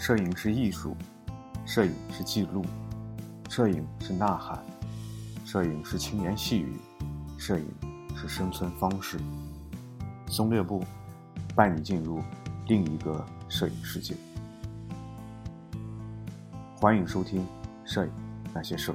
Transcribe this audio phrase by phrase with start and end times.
[0.00, 0.96] 摄影是艺术，
[1.66, 2.64] 摄影是记录，
[3.50, 4.58] 摄影是呐喊，
[5.44, 6.80] 摄影是轻言细语，
[7.36, 7.66] 摄影
[8.16, 9.20] 是生存方式。
[10.26, 10.82] 松略步
[11.54, 12.22] 带你进入
[12.66, 14.16] 另一个摄影世界。
[16.76, 17.42] 欢迎收听
[17.84, 18.10] 《摄影
[18.54, 18.90] 那些事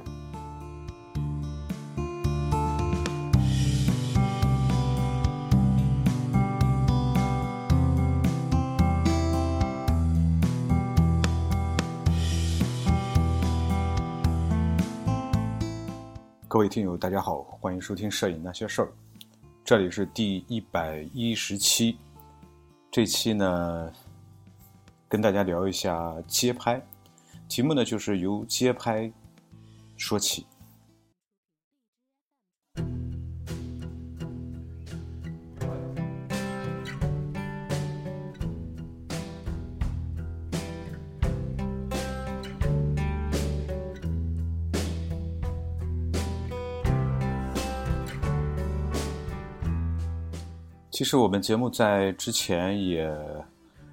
[16.66, 18.86] 位听友，大家好，欢迎收听《摄影那些事儿》，
[19.64, 21.96] 这里是第一百一十期。
[22.90, 23.92] 这期呢，
[25.08, 26.84] 跟大家聊一下街拍，
[27.48, 29.08] 题目呢就是由街拍
[29.96, 30.44] 说起。
[50.96, 53.14] 其实我们节目在之前也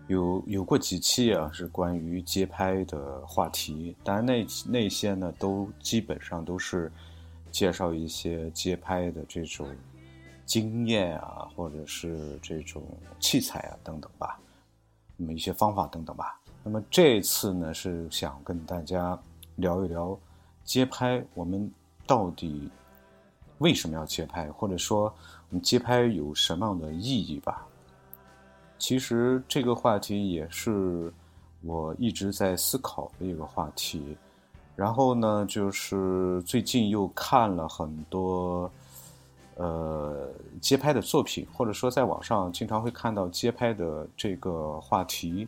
[0.08, 3.94] 有有过几期啊，是关于街拍的话题。
[4.06, 6.90] 当然，那那些呢，都基本上都是
[7.52, 9.68] 介绍一些街拍的这种
[10.46, 12.82] 经验啊，或者是这种
[13.20, 14.40] 器材啊等等吧，
[15.18, 16.40] 那么一些方法等等吧。
[16.64, 19.22] 那么这次呢，是想跟大家
[19.58, 20.18] 聊一聊
[20.64, 21.70] 街拍，我们
[22.08, 22.72] 到底
[23.58, 25.14] 为什么要街拍，或者说。
[25.62, 27.66] 街拍有什么样的意义吧？
[28.78, 31.14] 其实这个话题也是
[31.62, 34.18] 我一直在思考的一个话题。
[34.76, 38.70] 然后呢，就是最近又看了很多
[39.56, 40.28] 呃
[40.60, 45.48] 街拍的作品，或者说在网上经常会看到街拍的这个话题，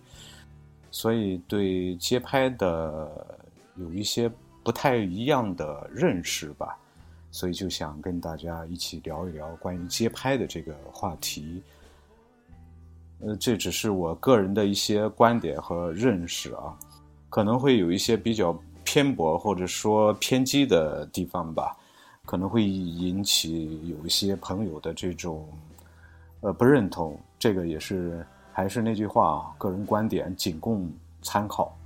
[0.91, 3.09] 所以对街拍的
[3.75, 4.31] 有一些
[4.63, 6.77] 不太一样的认识吧。
[7.35, 11.61] 所以就想跟大家一起聊一聊关于街拍的这个话题。
[13.19, 16.73] 呃，这只是我个人的一些观点和认识啊，
[17.29, 21.75] 可能会有一些比较偏颇或者说偏激的地方吧，
[22.23, 25.45] 可能会引起有一些朋友的这种
[26.39, 27.19] 呃不认同。
[27.37, 30.89] 这个也是还是那句话啊，个人观点仅供
[31.21, 31.77] 参考。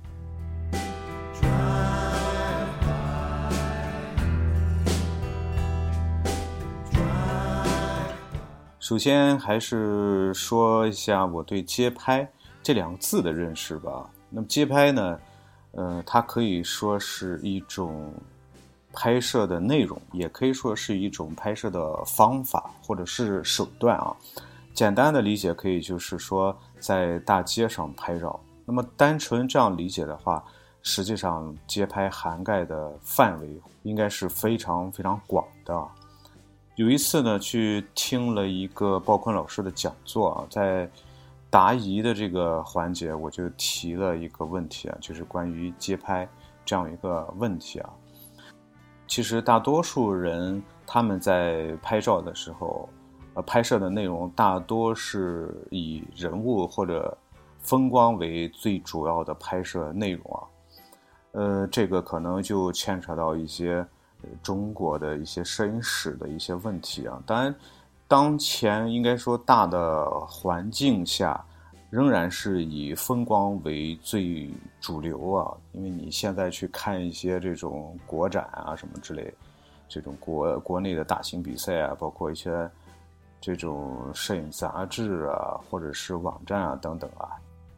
[8.90, 12.28] 首先还是说一下我对街拍
[12.60, 14.10] 这两个字的认识吧。
[14.28, 15.20] 那么街拍呢，
[15.70, 18.12] 呃，它可以说是一种
[18.92, 24.12] 拍摄的内容，也可以说是一种拍摄的方法或者是手段啊。
[24.74, 28.40] 简单的理解可以就是说在大街上拍照。
[28.64, 30.44] 那么单纯这样理解的话，
[30.82, 33.48] 实际上街拍涵盖的范围
[33.84, 35.80] 应该是非常非常广的。
[36.80, 40.88] 有一次呢，去听了一个鲍坤老师的讲座啊，在
[41.50, 46.26] 答疑的这个环节，我就提了一个问题啊，就是关于街拍
[46.64, 47.90] 这样一个问题啊。
[49.06, 52.88] 其实大多数人他们在拍照的时候，
[53.34, 57.14] 呃，拍摄的内容大多是以人物或者
[57.58, 60.40] 风光为最主要的拍摄内容啊。
[61.32, 63.86] 呃，这个可能就牵扯到一些。
[64.42, 67.54] 中国的一些摄影史的一些问题啊，当然，
[68.06, 71.44] 当前应该说大的环境下，
[71.90, 75.56] 仍然是以风光为最主流啊。
[75.72, 79.32] 因为你现在去看一些这种国展啊什么之类，
[79.88, 82.70] 这种国国内的大型比赛啊，包括一些
[83.40, 87.30] 这种摄影杂志啊，或者是网站啊等等啊，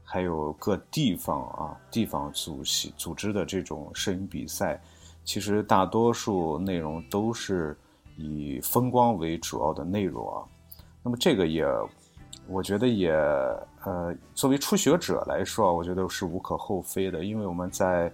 [0.02, 4.80] 还有各地方啊地方组系组织的这种摄影比赛。
[5.24, 7.76] 其实大多数内容都是
[8.16, 10.42] 以风光为主要的内容啊，
[11.02, 11.64] 那么这个也，
[12.48, 13.12] 我觉得也
[13.84, 18.12] 呃，作为初学者来说啊，我觉得是无可厚非的，因为我们在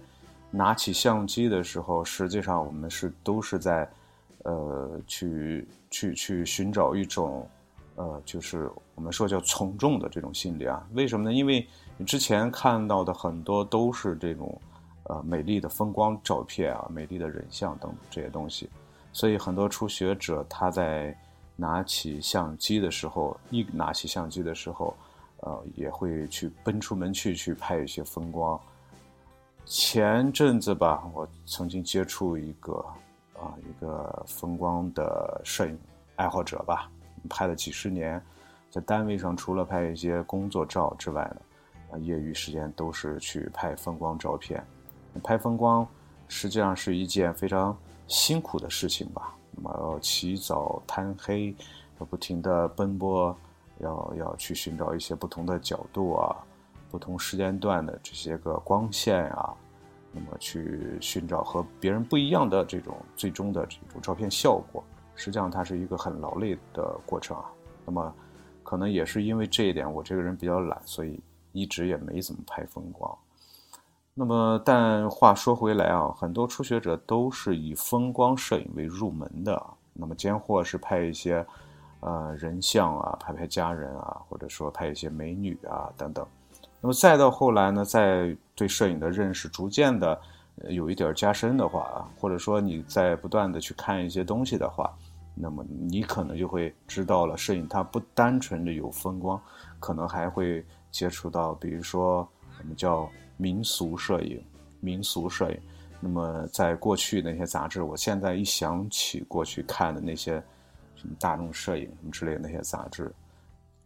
[0.51, 3.89] 拿起相机的时候，实际上我们是都是在
[4.43, 7.47] 呃去去去寻找一种
[7.95, 10.87] 呃，就是我们说叫从众的这种心理啊。
[10.93, 11.33] 为什么呢？
[11.33, 11.67] 因为
[11.97, 14.61] 你之前看到的很多都是这种。
[15.09, 18.69] 呃，美丽的风光照片啊，美丽的人像等这些东西，
[19.11, 21.17] 所以很多初学者他在
[21.55, 24.95] 拿起相机的时候，一拿起相机的时候，
[25.37, 28.59] 呃，也会去奔出门去去拍一些风光。
[29.65, 32.73] 前阵子吧，我曾经接触一个
[33.33, 35.75] 啊一个风光的摄影
[36.17, 36.87] 爱好者吧，
[37.27, 38.23] 拍了几十年，
[38.69, 41.41] 在单位上除了拍一些工作照之外呢。
[41.91, 44.63] 啊，业余时间都是去拍风光照片。
[45.19, 45.87] 拍风光
[46.27, 47.77] 实际上是一件非常
[48.07, 49.35] 辛苦的事情吧。
[49.51, 51.55] 那么要起早贪黑，
[51.99, 53.35] 要不停的奔波，
[53.79, 56.35] 要要去寻找一些不同的角度啊，
[56.89, 59.53] 不同时间段的这些个光线啊，
[60.11, 64.83] 那么去寻找和别人不一样的这种最终的这种照片效果。
[65.15, 67.45] 实际上它是一个很劳累的过程啊。
[67.85, 68.13] 那么
[68.63, 71.19] 可能也是因为这一点，我这个人比较懒，所以
[71.51, 73.17] 一直也没怎么拍风光。
[74.13, 79.65] 那么，但话说回来啊，很多初学者都是以风光摄影为入门的。
[79.93, 81.45] 那么，兼或是拍一些，
[82.01, 86.25] 呃，人像啊，拍拍家人啊，或者说拍一些美女啊等等。
[86.81, 90.19] 那么再到后来呢，在对摄影的认识逐渐的
[90.67, 94.93] 有一点加深的话，或者说你在不断的去看一些东西的话，
[95.33, 99.39] 那么你可能就会知道了，摄影它不单纯的有风光，
[99.79, 102.27] 可能还会接触到，比如说
[102.59, 103.09] 我们叫。
[103.39, 104.43] 民俗摄影，
[104.81, 105.57] 民俗摄影。
[106.01, 110.33] 那么，在过去那些杂志，我现在一想起过去看的那些
[110.95, 113.09] 什么大众摄影什么之类的那些杂志，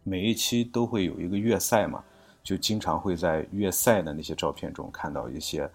[0.02, 2.02] 每一期都会有一个月赛嘛，
[2.42, 5.70] 就经常会在月赛的那些照片中看到一些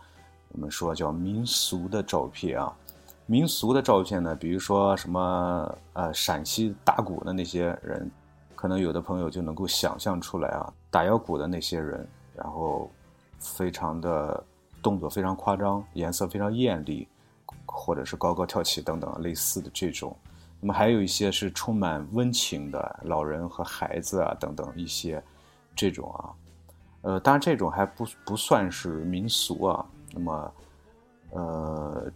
[0.51, 2.75] 我们说叫民俗的照片啊。
[3.25, 8.11] 民俗的照片呢，比如说什么呃陕西打鼓的那些人，
[8.55, 12.05] 可能有的朋友就能够想象出来啊，打腰鼓的那些人，
[12.35, 12.89] 然后。
[13.39, 14.43] 非常的
[14.81, 17.07] 动作非常夸张，颜色非常艳丽，
[17.65, 20.15] 或者是高高跳起等等类似的这种。
[20.61, 25.23] 那么还有一些是充满温情的老人和孩子啊等等一些
[25.73, 26.33] 这种啊，
[27.01, 29.85] 呃，当然这种还不不算是民俗啊。
[30.11, 30.53] 那么，
[31.31, 32.11] 呃，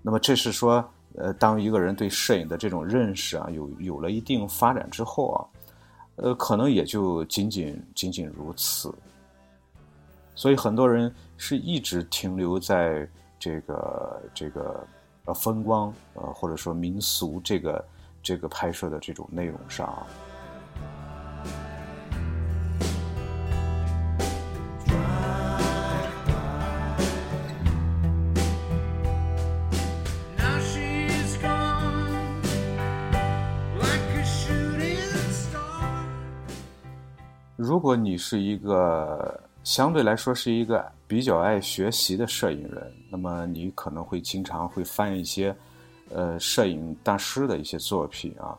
[0.00, 0.82] 那么这是说，
[1.16, 5.38] 呃，当一个人对摄影的这种认识啊有有了一定发展之后啊，
[6.16, 8.94] 呃，可能也就仅仅仅仅如此。
[10.34, 13.08] 所以很多人是一直停留在
[13.38, 14.86] 这个这个
[15.26, 17.84] 呃风光呃或者说民俗这个
[18.22, 20.04] 这个拍摄的这种内容上。
[37.56, 39.51] 如果你是一个。
[39.64, 45.54] 相对来说是一个比较爱学习的摄影人，那么你可能会经常会翻一些，
[46.10, 48.58] 呃，摄影大师的一些作品啊，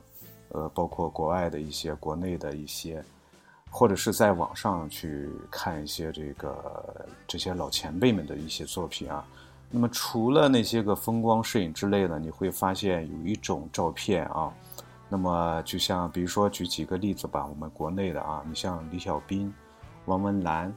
[0.49, 3.03] 呃，包括国外的一些、国内的一些，
[3.69, 9.25] 或者是在网上去看一些这个这些老前辈们的一些作品啊。
[9.69, 14.53] 那么除了那些个风光摄影之类的，你会发现有一种照片啊，
[15.09, 19.53] 那么就像比如说举几个例子吧，我们国内的啊，你像李小斌、
[20.05, 20.73] 王文澜。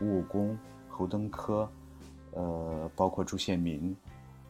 [0.00, 0.58] 吴武功、
[0.88, 1.68] 侯登科，
[2.32, 3.94] 呃，包括朱宪民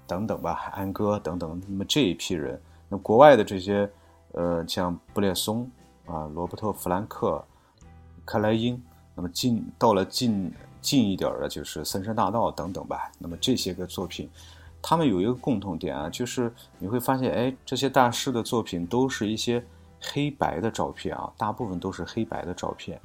[0.07, 3.91] 等等吧，安哥等等，那么这一批人，那国外的这些，
[4.33, 5.69] 呃，像布列松
[6.07, 7.45] 啊、罗伯特·弗兰克、
[8.25, 8.81] 克莱因，
[9.15, 13.11] 那么近到了近近一点的，就是森山大道等等吧。
[13.19, 14.29] 那么这些个作品，
[14.81, 19.65] 他们有一个共同点啊，就是你会发现，哎，这些大师的作品都是一些
[20.01, 23.01] 黑白的照片啊，大部分都是黑白的照片。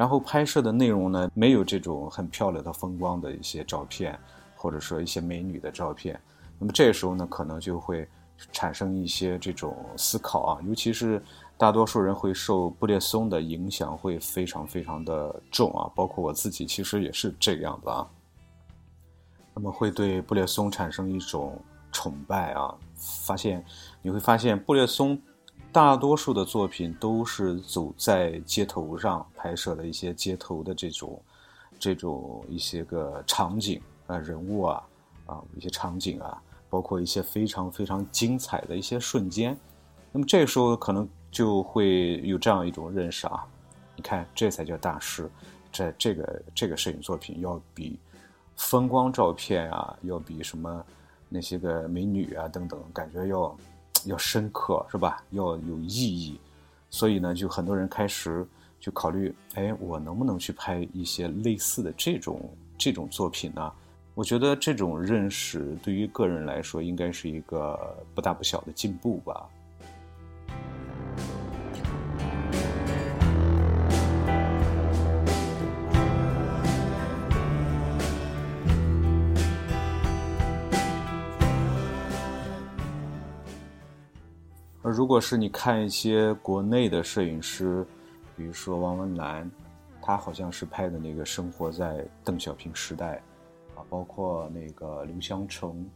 [0.00, 4.18] 然后拍摄的内容呢，没有这种很漂亮的风光的一些照片，
[4.56, 6.18] 或者说一些美女的照片。
[6.58, 8.08] 那么这时候呢，可能就会
[8.50, 11.22] 产生一些这种思考啊，尤其是
[11.58, 18.08] 大多数人会受布列松的影响，会非常非常的重啊，包括我自己其实也是这个样子啊。
[19.54, 23.62] 那么会对布列松产生一种崇拜啊，发现
[24.00, 25.20] 你会发现布列松。
[25.72, 31.22] 大多数的作品都是走在街头上拍摄的一些街头的这种、
[31.78, 34.82] 这种一些个场景啊、人物啊、
[35.26, 39.56] 啊一些场景啊，包括一些非常非常精彩的一些瞬间。
[40.10, 43.46] 那么这时候可能就会有这样一种认识啊，
[43.94, 45.30] 你看这才叫大师，
[45.70, 47.96] 这这个这个摄影作品要比
[48.56, 50.84] 风光照片啊，要比什么
[51.28, 53.56] 那些个美女啊等等，感觉要。
[54.06, 55.22] 要深刻是吧？
[55.30, 56.38] 要有意义，
[56.90, 58.46] 所以呢，就很多人开始
[58.80, 63.72] 就考虑，哎，我能不能去拍一些类似的这种这种作品呢？
[64.14, 69.48] 我觉得这种认识对于个人来说，应该是一个不大不小的进步吧。
[84.90, 87.86] 如果是你看一些国内的摄影师，
[88.36, 89.50] 比如说王文澜，
[90.02, 93.22] 他好像是拍的那个生活在邓小平时代，
[93.76, 95.88] 啊，包括那个刘湘成，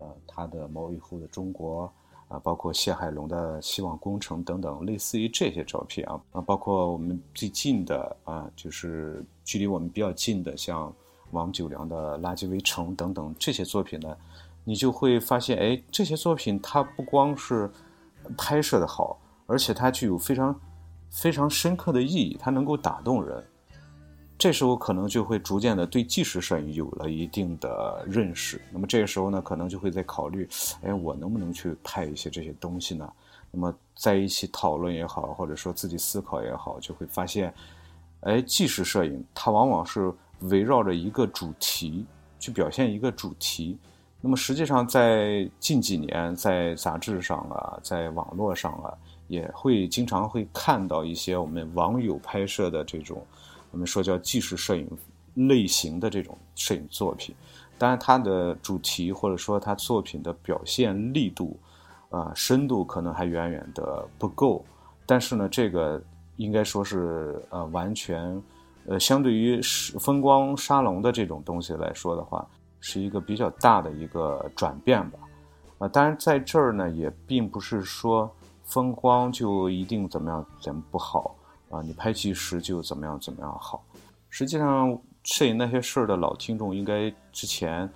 [0.00, 1.90] 呃，他的毛以后的中国，
[2.28, 10.92] 啊，包括谢海龙的希望工程等等，类似于这些照片啊，啊，包括我们最近的啊，就是距离我们比较近的，像
[11.30, 14.16] 王九良的《垃圾围城》等等这些作品呢，
[14.64, 17.70] 你就会发现，哎，这些作品它不光是
[18.36, 20.58] 拍摄的好，而且它具有非常。
[21.12, 23.44] 非常深刻的意义，它能够打动人。
[24.38, 28.62] 这时候可能就会逐渐的对纪实摄影有了一定的认识。
[28.70, 30.48] 那么这个时候呢，可能就会在考虑：
[30.82, 33.12] 哎，我能不能去拍一些这些东西呢？
[33.50, 37.52] 那么在一起讨论也好，或者说自己思考也好，就会发现，
[38.20, 42.06] 哎，纪实摄影它往往是围绕着一个主题
[42.38, 43.76] 去表现一个主题。
[44.20, 48.92] 那么实际上在近几年，在杂志上啊，在网络上啊。
[49.30, 53.24] 也会经常会看到一些我们网友拍摄的这种，
[53.70, 54.84] 我们说叫纪实摄影
[55.34, 57.32] 类型的这种摄影作品。
[57.78, 61.56] 当然，它的主题或者说它作品的表现力度，
[62.08, 64.64] 啊，深度可能还远远的不够。
[65.06, 66.02] 但是呢，这个
[66.34, 68.42] 应该说是呃完全，
[68.86, 69.60] 呃，相对于
[70.00, 72.44] 风光沙龙的这种东西来说的话，
[72.80, 75.18] 是一个比较大的一个转变吧。
[75.78, 78.30] 啊，当然在这儿呢，也并不是说。
[78.62, 81.34] 风光就一定怎么样怎么不好
[81.70, 81.82] 啊？
[81.82, 83.84] 你拍纪实就怎么样怎么样好？
[84.28, 87.90] 实际上，摄影那些事儿的老听众应该之前，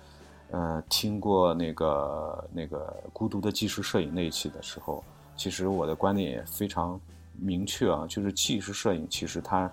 [0.51, 5.01] 呃，听过那个那个孤独的纪实摄影那一期的时候，
[5.37, 6.99] 其实我的观点也非常
[7.39, 9.71] 明确啊，就是纪实摄影其实它，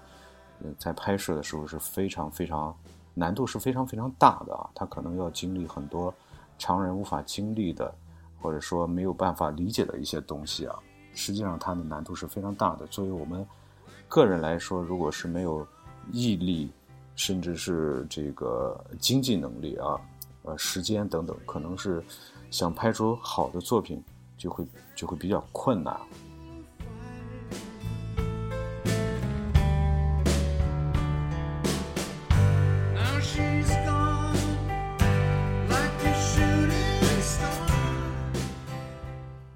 [0.78, 2.72] 在拍摄的时候是非常非常
[3.14, 6.12] 难度是非常非常大的啊，他可能要经历很多
[6.58, 7.94] 常人无法经历的，
[8.40, 10.78] 或者说没有办法理解的一些东西啊。
[11.14, 12.86] 实际上，它的难度是非常大的。
[12.86, 13.46] 作为我们
[14.08, 15.66] 个人来说，如果是没有
[16.10, 16.70] 毅力，
[17.14, 20.00] 甚至是这个经济能力啊、
[20.44, 22.02] 呃时间等等，可能是
[22.50, 24.02] 想拍出好的作品，
[24.38, 24.66] 就会
[24.96, 25.94] 就会比较困难。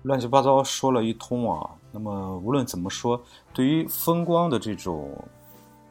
[0.06, 3.20] 乱七八糟说了一通啊，那么无论怎么说，
[3.52, 5.12] 对于风光的这种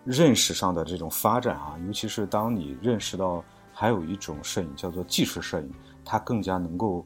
[0.05, 3.43] 认识上的这种发展啊，尤其是当你认识到
[3.74, 5.69] 还有一种摄影叫做纪实摄影，
[6.05, 7.05] 它更加能够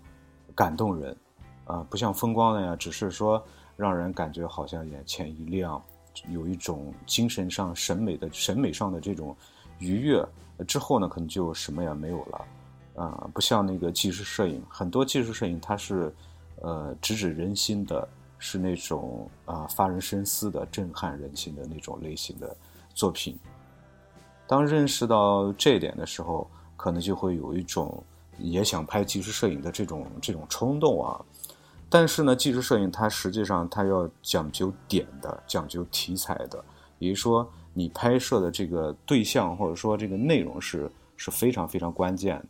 [0.53, 1.17] 感动人。
[1.65, 3.43] 啊，不像风光那样，只是说
[3.75, 5.81] 让人感觉好像眼前一亮，
[6.27, 9.35] 有一种精神上审美的审美上的这种
[9.79, 10.23] 愉悦，
[10.67, 12.45] 之后呢，可能就什么也没有了。
[13.03, 16.13] 啊，不像那个纪实摄影，很多纪实摄影它是。
[16.61, 22.55] 呃，直指人心的是那种啊发人深思的、震撼人心的那种类型的
[22.93, 23.37] 作品。
[24.47, 28.03] 当认识到这一点的时候，可能就会有一种
[28.37, 31.19] 也想拍纪实摄影的这种这种冲动啊。
[31.89, 36.63] 但是呢，纪实摄影它实际上它要讲究点的，讲究题材的，
[36.99, 42.47] 也就是说，你拍摄的这个对象或者说这个内容是是非常非常关键的。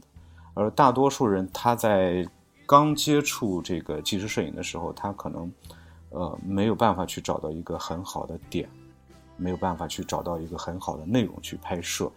[0.55, 2.27] 而大多数人他在
[2.69, 5.51] 刚接触这个纪实摄影的时候，他可能，
[6.11, 8.69] 呃，没有办法去找到一个很好的点，
[9.37, 12.11] 没有办法去找到一个很好的内容去拍摄。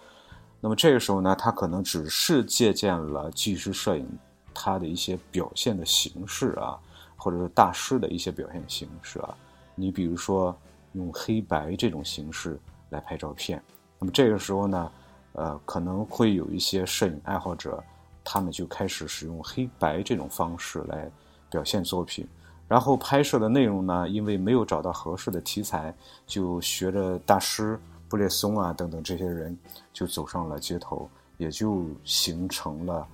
[0.60, 4.06] 那么这个时候呢，他可能只是借鉴了纪实摄影
[4.52, 6.78] 它的一些表现的形式啊，
[7.16, 9.34] 或者是大师的一些表现形式啊。
[9.74, 10.54] 你比如说
[10.92, 13.62] 用黑白这种形式来拍照片，
[13.98, 14.92] 那么这个时候呢，
[15.32, 17.82] 呃，可能会有一些摄影爱好者。
[18.24, 21.10] 他们就开始使用黑白这种方式来
[21.50, 22.26] 表现作品，
[22.68, 25.94] 然后拍摄的内容呢，因为没有找到合适的题材，
[26.26, 29.56] 就学着大师布列松啊等等这些人，
[29.92, 33.06] 就走上了街头，也就形成了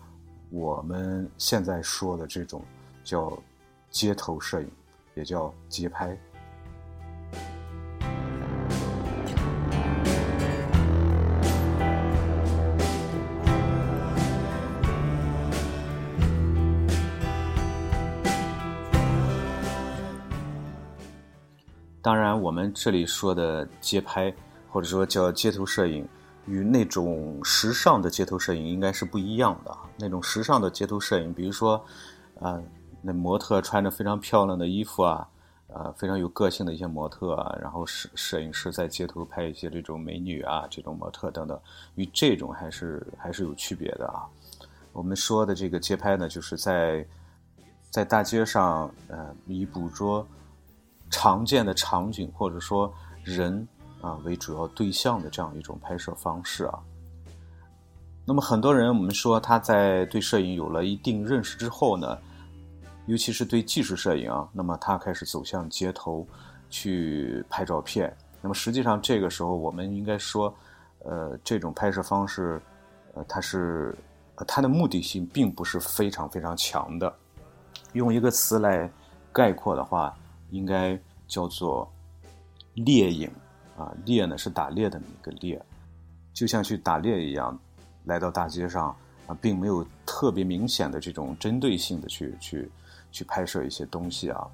[0.51, 2.63] 我们现在说的这种
[3.03, 3.37] 叫
[3.91, 4.71] 街头摄影，
[5.15, 6.17] 也叫街拍。
[22.09, 24.35] 当然，我们这里说的街拍，
[24.71, 26.09] 或者说叫街头摄影，
[26.47, 29.77] 与那种时尚的街头摄影应该是不一样的。
[29.99, 31.85] 那种时尚的街头摄影，比如说，
[32.41, 32.59] 啊，
[33.03, 35.29] 那模特穿着非常漂亮的衣服啊，
[35.71, 41.61] 啊，非常有个性的一些模特啊，然后摄摄影师在街头拍一些这种美女啊，这种模特等等，
[41.97, 44.25] 与这种还是还是有区别的啊。
[44.95, 47.07] 我们说的这个街拍呢，就是在
[47.91, 50.27] 在大街上，呃，以捕捉。
[51.11, 53.67] 常见的场景，或者说人
[54.01, 56.79] 啊为主要对象的这样一种拍摄方式啊。
[58.25, 62.19] 那么很多人，我们说他在对摄影有了一定认识之后呢，
[63.07, 66.27] 尤其是对纪实摄影啊，那么他开始走向街头
[66.69, 68.15] 去拍照片。
[68.43, 70.55] 那么实际上这个时候，我们应该说，
[71.05, 72.61] 呃，这种拍摄方式，
[73.15, 73.97] 呃，它是
[74.35, 77.13] 呃它的目的性并不是非常非常强的。
[77.95, 78.89] 用一个词来
[79.33, 80.15] 概括的话，
[80.51, 81.91] 应该叫做
[82.75, 83.31] 猎影
[83.77, 85.61] 啊，猎呢是打猎的那个猎，
[86.33, 87.59] 就像去打猎一样。
[88.05, 92.71] 来到大街上啊，并没有特别明显的这种针对性的去去
[93.13, 94.47] 去拍摄一些东西啊。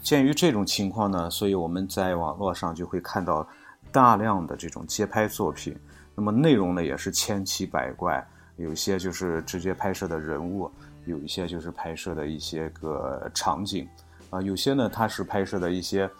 [0.00, 3.46] 鉴于这种情况呢，所以我们在网络上就会看到
[3.92, 5.76] 大量的这种街拍作品。
[6.14, 10.70] 那么内容呢也是千奇百怪，有些就是直接拍摄的人物，
[11.04, 13.86] 有一些就是拍摄的一些个场景
[14.30, 16.10] 啊，有些呢它是拍摄的一些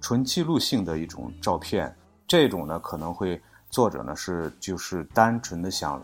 [0.00, 1.94] 纯记录性的一种照片。
[2.26, 3.40] 这种呢可能会。
[3.68, 6.00] 作者呢是就是单纯的想，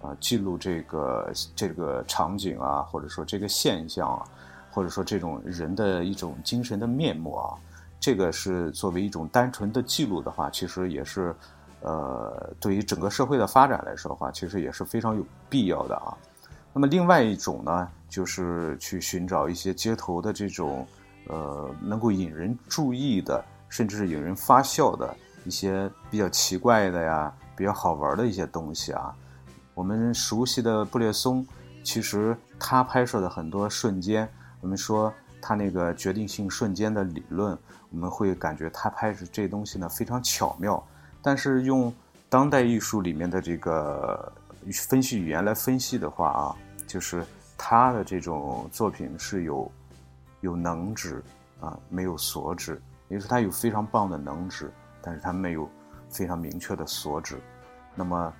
[0.00, 4.24] 啊记录这个这个场景啊，或者说这个现象啊，
[4.72, 7.54] 或者说这种人的一种精神的面目啊，
[8.00, 11.36] 这个是作为一种单纯的记录的话，其实也是，
[11.82, 16.16] 呃，对于整个社会的发展来说的话，其实也是非常有必要的啊。
[16.72, 20.86] 那么另外一种呢，就是去寻找一些街头的这种，
[21.28, 25.14] 呃，能够引人注意的，甚至是引人发笑的。
[25.44, 29.12] 一些比较奇怪的呀，比较好玩的一些东西啊，
[29.74, 31.44] 我们熟悉的布列松，
[31.82, 34.28] 其实他拍摄的很多瞬间，
[34.60, 37.58] 我们说他那个决定性瞬间的理论，
[37.90, 40.80] 我们会感觉他拍摄这东西呢非常巧妙。
[41.20, 41.92] 但是用
[42.28, 44.32] 当代艺术里面的这个
[44.70, 47.24] 分析语言来分析的话啊，就是
[47.56, 49.70] 他的这种作品是有
[50.42, 51.22] 有能指
[51.60, 54.70] 啊，没有所指，也就是他有非常棒的能指。
[55.04, 55.68] 但是他没有
[56.08, 57.36] 非常明确的所指，
[57.96, 58.32] 那么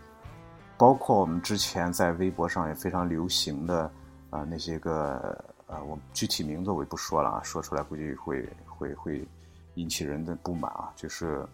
[0.79, 3.91] 包括我们之前在微博上也非常流行的
[4.31, 9.27] 啊那些个呃，我具体名字我也不说了啊，说出来估计会会会
[9.75, 11.45] 引起人的不满啊，就是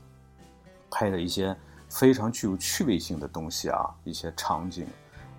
[0.91, 1.57] 拍的一些
[1.89, 4.87] 非常具有趣味性的东西啊，一些场景，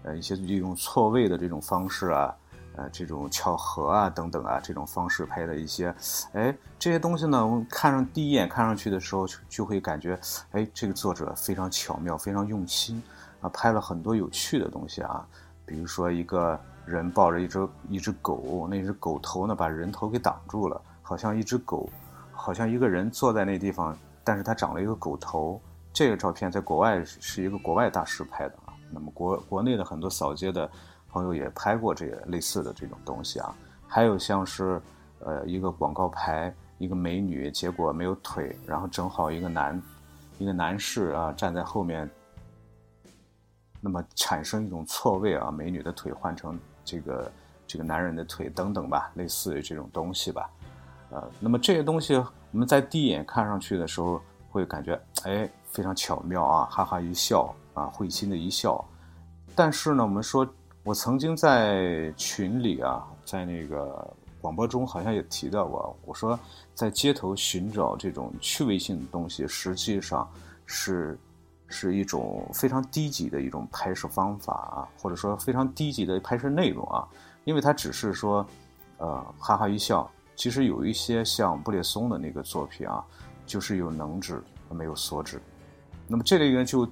[0.03, 2.35] 呃，一些利用错位的这种方式啊。
[2.75, 5.93] 呃，这种巧合啊，等等啊，这种方式拍的一些，
[6.31, 10.17] 哎，这些东西呢，我看上第一眼看上去的时候，就就会感觉，
[10.51, 13.03] 哎，这个作者非常巧妙，非常用心，
[13.41, 15.27] 啊，拍了很多有趣的东西啊，
[15.65, 21.89] 比如说一个人抱着一只一只狗，那只狗头呢把人头给挡住了，好像一只狗，
[22.31, 25.59] 好像一个人坐在那地方，但是他长了一个狗头。
[25.93, 30.69] 这个照片在国外是一个国外大师拍的啊，那么国国内的很多扫街的。
[31.11, 33.55] 朋友也拍过这个类似的这种东西啊，
[33.87, 34.79] 还有像是，
[35.21, 39.81] 呃，一个广告牌，一个美女，结果没有腿，然后正好一个男，
[40.37, 42.07] 一个男士啊站在后面，
[43.81, 47.31] 那么产生一种错位啊，美女的腿换成这个
[47.65, 50.47] 这个男人的腿等等吧，类似于这种东西吧，
[51.09, 54.21] 呃，那么这些东西我们在第一眼看上去的时候
[54.51, 58.83] 会感觉哎非常巧妙啊，哈哈一笑啊，会心的一笑，
[59.55, 60.47] 但是呢，我们说。
[60.85, 66.39] 我曾经在群里啊，在那个广播中好像也提到过，我说
[66.73, 70.27] 在街头寻找这种趣味性的东西，实际上
[70.65, 71.19] 是
[71.67, 77.05] 是一种非常低级的一种拍摄方法啊，或者说非常低级的拍摄内容啊，
[77.43, 78.43] 因为它只是说，
[78.97, 80.09] 呃，哈哈一笑。
[80.35, 83.03] 其实有一些像布列松的那个作品啊，
[83.45, 85.39] 就是有能指没有所指。
[86.09, 86.85] 那么这里呢就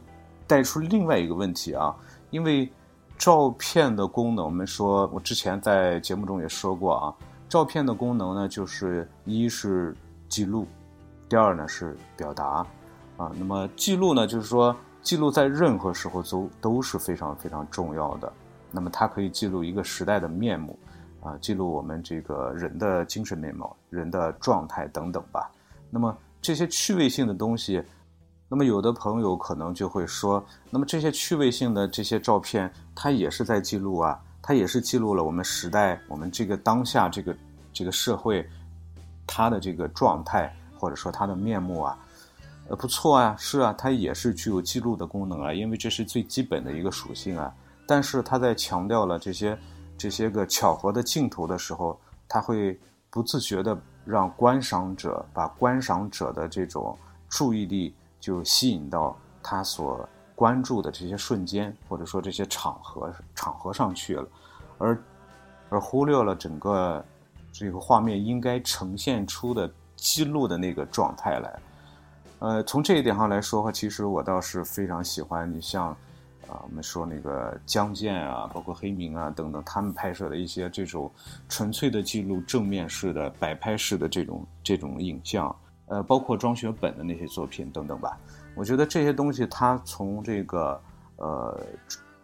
[0.45, 1.93] 带出另外一个问题啊，
[2.29, 2.71] 因为。
[3.19, 7.15] 照片的功能，我们说，我之前在节目中也说过啊。
[7.49, 9.97] 照片的功能呢，就是一是
[10.29, 10.67] 记录，
[11.27, 12.63] 第二呢是表达，
[13.17, 18.31] 啊，那么记录呢，就是说记录在任何时候都都是非常非常重要的。
[18.69, 20.77] 那么它可以记录一个时代的面目，
[21.23, 25.49] 啊，记录我们这个人的精神面貌、人的状态等等吧。
[25.89, 27.83] 那么这些趣味性的东西。
[28.49, 37.35] 那么有的朋友可能就会说，那么这些趣味性的这些照片，它也是在记录啊，它也是记录了我们时代、我们这个当下这个
[37.73, 38.47] 这个社会，
[39.25, 41.97] 它的这个状态或者说它的面目啊，
[42.69, 47.53] 呃，不错啊，是啊，它也是具有记录的功能啊，因为这是最基本的一个属性啊。
[47.85, 49.59] 但是它在强调了这些
[49.97, 52.79] 这些个巧合的镜头的时候，它会
[53.09, 57.93] 不自觉的让观赏者把观赏者的这种注意力。
[58.19, 64.27] 就吸引到他所关注的这些瞬间，或者说这些场合场合上去了，
[64.77, 65.03] 而
[65.69, 67.03] 而忽略了整个
[67.51, 71.59] 这个画面应该呈现出的记录的那个状态来。
[72.39, 75.87] 呃，从这一点上来说的话，其实我倒是非常喜欢你像，
[76.47, 81.11] 啊，我们说那个江建啊，包括黑明啊等等，他们拍摄的一些这种
[81.49, 85.53] 纯粹的记录正面式的摆拍式的这种这种影像，
[85.87, 88.17] 呃，包括庄学本的那些作品等等吧。
[88.55, 90.79] 我觉得这些东西，它从这个
[91.17, 91.61] 呃，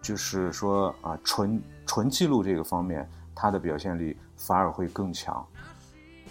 [0.02, 5.46] 就是说啊，纯纯记录这个方面，它的表现力反而会更强，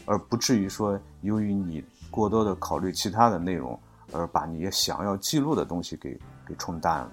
[0.06, 1.84] 而不至于说由于你。
[2.12, 3.80] 过多的考虑其他的内容，
[4.12, 7.10] 而把你想要记录的东西给给冲淡了。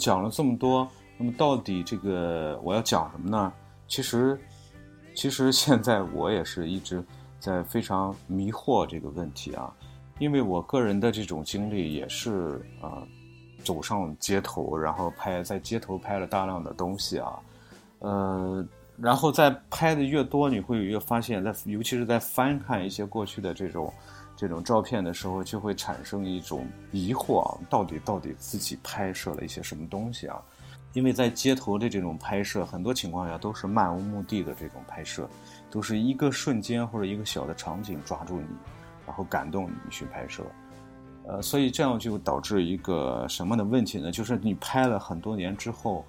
[0.00, 3.52] 讲了这么多，那么到底这个我要讲什么呢？
[3.86, 4.40] 其实，
[5.14, 7.04] 其实现在我也是一直
[7.38, 9.70] 在非常迷惑这个问题啊，
[10.18, 13.02] 因为我个人的这种经历也是啊，
[13.62, 17.38] 走上街头，然后拍在街头拍了大量的东西啊，
[17.98, 23.92] 呃，然后在拍的越多，你会越发现，在尤其是在翻看一些过去的这种
[24.40, 30.40] 这种照片的时候，就会产生一种疑惑啊，到底到底自己拍摄了一些什么东西啊？
[30.94, 35.28] 因为在街头的这种拍摄，很多情况下都是漫无目的的这种拍摄，
[35.70, 38.46] 都是一个瞬间或者一个小的场景抓住你，
[39.06, 40.42] 然后感动你去拍摄，
[41.26, 44.10] 呃，所以这样就导致一个什么的问题呢？
[44.10, 46.02] 就是你拍了很多年之后，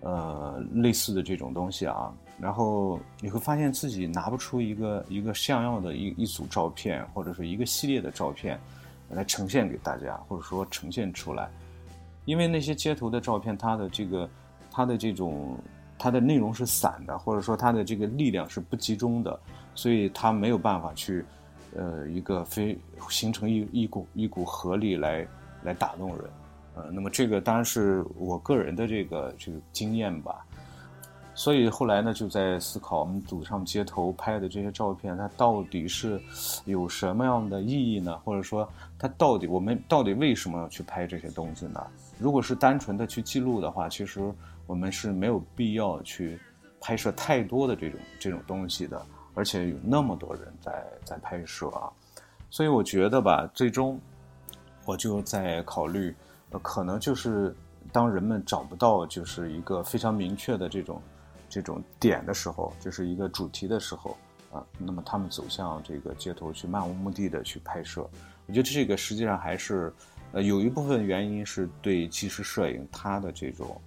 [0.00, 8.58] 呃，类似的这种东西啊，然后你会发现自己拿不出一个一个像样的一一组照片，或者是一个系列的照片
[9.10, 11.50] 来呈现给大家，或者说呈现出来。
[12.24, 14.28] 因为那些街头的照片，它的这个，
[14.70, 15.58] 它的这种，
[15.98, 19.38] 它的内容是散的，或者说它的这个力量是不集中的，
[19.74, 21.24] 所以它没有办法去，
[21.76, 22.78] 呃，一个非
[23.10, 25.26] 形成一一股一股合力来
[25.62, 26.24] 来打动人，
[26.74, 30.44] 呃，那么这个当然是我个人的这个这个经验吧。
[31.40, 36.20] 所以后来呢，就在思考我们走上街头拍的这些照片，它到底是
[36.66, 38.14] 有什么样的意义呢？
[38.18, 41.82] 或者说，它到底我们到底为什么要去拍这些东西呢？
[42.18, 44.20] 如果是单纯的去记录的话，其实
[44.66, 46.38] 我们是没有必要去
[46.78, 49.00] 拍摄太多的这种这种东西的，
[49.32, 51.88] 而且有那么多人在在拍摄啊。
[52.50, 53.98] 所以我觉得吧，最终
[54.84, 56.14] 我就在考虑，
[56.50, 57.56] 呃，可能就是
[57.90, 61.00] 当人们找不到就是一个非常明确的这种。
[61.50, 64.16] 这种点的时候，就是一个主题的时候
[64.52, 68.08] 啊，那么他们走向这个街头去漫无目的的去拍摄，
[68.46, 69.92] 我觉得这个实际上还是，
[70.32, 73.80] 呃，有一部分原因是对纪实摄影它的这种，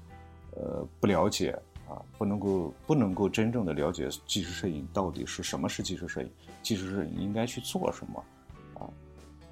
[0.56, 1.58] 呃，不了解
[1.90, 6.30] 啊，不能够不能够真正的了解纪实摄影到底是什么是纪实摄影，
[6.62, 8.24] 纪实摄影应该去做什么，
[8.76, 8.88] 啊，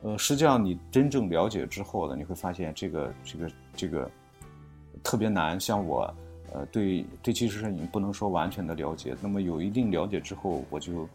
[0.04, 4.12] 呃，实际上你真正了解之后呢，你会发现这个这个这个
[5.02, 6.14] 特别难，像我。
[6.54, 9.16] 呃，对对，纪实摄影不能说完全的了解。
[9.22, 11.08] 那么有一定了解之后，我就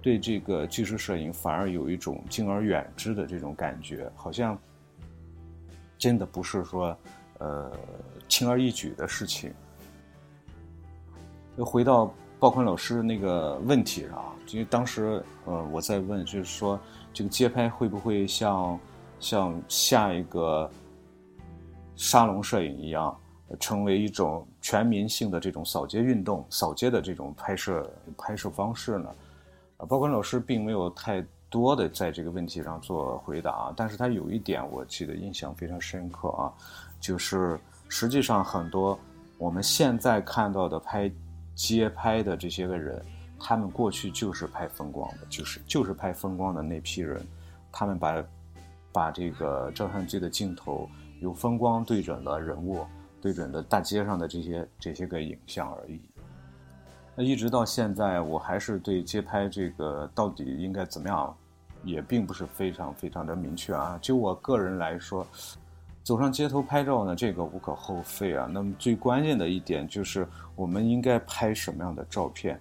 [0.00, 4.56] 对这个纪实摄影反而有一种敬而远之的这种感觉，好像
[5.98, 6.96] 真的不是说
[7.38, 7.72] 呃
[8.28, 9.52] 轻而易举的事情。
[11.56, 16.78] 又回到鲍坤老师那个问题上，因为当时呃我在问，就是说
[17.12, 18.78] 这个街拍会不会像
[19.18, 20.70] 像下一个
[21.96, 23.18] 沙龙摄影一样？
[23.60, 29.08] 成为一种全民性的这种扫街运动、扫街的这种拍摄拍摄方式呢？
[29.76, 36.52] 啊，包括老师并没有太多的在这个问题上做回答啊，但是他有一点我记得印象非常深刻啊，
[37.00, 37.56] 就是
[37.88, 38.98] 实际上很多
[39.38, 41.08] 我们现在看到的拍
[41.54, 43.00] 街拍的这些个人，
[43.38, 47.24] 他们过去就是拍风光的，就是就是拍风光的那批人，
[47.70, 48.24] 他们把
[48.90, 52.84] 把这个照相机的镜头由风光对准了人物。
[53.26, 56.00] 对准的大街上的这些这些个影像而已。
[57.16, 61.36] 那一直到现在，我还是对街拍这个到底应该怎么样，
[61.82, 63.98] 也并不是非常非常的明确啊。
[64.00, 65.26] 就我个人来说，
[66.04, 68.48] 走上街头拍照呢，这个无可厚非啊。
[68.48, 72.54] 那么最关键的一点就是我们应该拍什么样的照片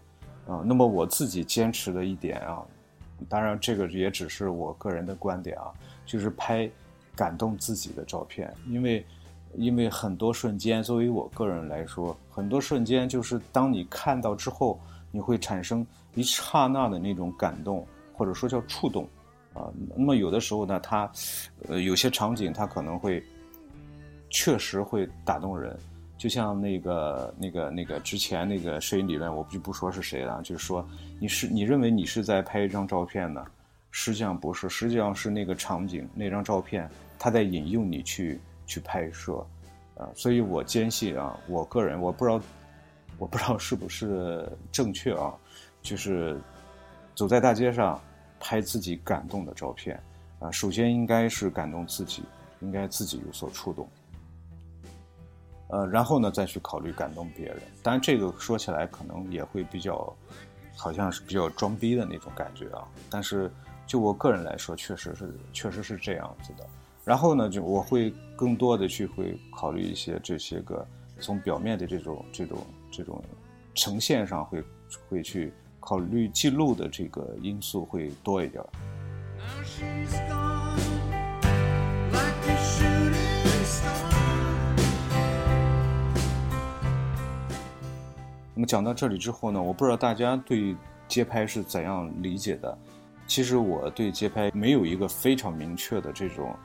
[0.47, 0.63] 啊？
[0.65, 2.65] 那么我自己坚持的一点啊，
[3.30, 5.71] 当然这个也只是我个人的观点啊，
[6.08, 6.67] 就是拍
[7.15, 9.06] 感动自己的照片，因为。
[9.57, 14.79] 因为很多瞬间，作为我个人来说，很多瞬间就是当你看到之后，
[15.11, 19.07] 你会产生一刹那的那种感动，或者说叫触动，
[19.53, 21.09] 啊，那么有的时候呢，它，
[21.67, 23.23] 呃，有些场景它可能会
[24.29, 25.77] 确实会打动人，
[26.17, 30.85] 就像那个、那个、那个之前那个摄影理论，我就不说是谁了，就是说
[31.19, 33.45] 你是你认为你是在拍一张照片呢，
[33.91, 39.45] 实际上不是，实际上是那个场景、那张照片，它在引诱你去去拍摄，
[39.97, 42.41] 啊，所以我坚信啊，我个人我不知道，
[43.17, 45.34] 我不知道是不是正确啊，
[45.82, 46.39] 就是
[47.15, 48.01] 走在大街上
[48.39, 50.01] 拍自己感动的照片，
[50.39, 52.23] 啊，首先应该是感动自己，
[52.60, 53.88] 应该自己有所触动。
[55.67, 57.58] 呃，然后呢，再去考虑感动别人。
[57.82, 60.15] 当然，这个说起来可能也会比较，
[60.75, 62.88] 好像是比较装逼的那种感觉啊。
[63.10, 63.51] 但是，
[63.88, 66.67] 就我个人来说，确实是，确实是这样子的。
[67.05, 70.83] 然后呢，就我会更多的去会考虑一些这些个
[71.19, 72.57] 从表面的这种这种
[72.91, 73.23] 这种
[73.75, 74.63] 呈现上，会
[75.07, 78.63] 会去考虑记录的这个因素会多一点。
[88.55, 90.75] 那么讲到这里之后呢，我不知道大家对
[91.07, 92.75] 街拍是怎样理解的。
[93.27, 96.55] 其实我对街拍没有一个非常明确的这种，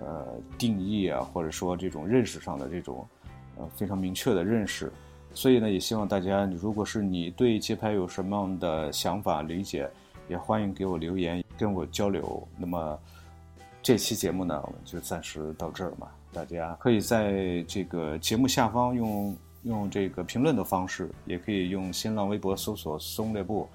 [0.00, 0.26] 呃
[0.58, 3.06] 定义啊，或者说这种认识上的这种，
[3.56, 4.92] 呃非常明确的认识。
[5.32, 9.90] 所以呢，也希望大家，如果是你对街拍有什么样的想法理解，
[10.28, 12.46] 也欢迎给我留言跟我交流。
[12.56, 12.98] 那么
[13.82, 16.08] 这期节目呢，我们就暂时到这儿嘛。
[16.32, 19.36] 大家可以在这个节目下方用。
[19.64, 23.66] 用这个评论的方式，也可以用新浪微博搜索“松列布”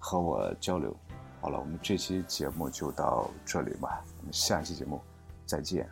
[0.00, 0.96] 和我交流。
[1.38, 4.98] 好了，我们这期节目就到这里吧，我们下期节目
[5.46, 5.88] 再见。